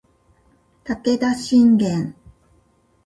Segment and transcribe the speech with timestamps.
[0.83, 2.15] 武田信玄